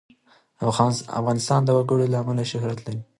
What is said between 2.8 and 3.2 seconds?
لري.